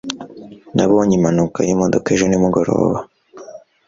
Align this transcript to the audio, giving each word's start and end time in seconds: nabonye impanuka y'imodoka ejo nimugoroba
nabonye 0.75 1.13
impanuka 1.15 1.59
y'imodoka 1.67 2.07
ejo 2.15 2.25
nimugoroba 2.27 2.97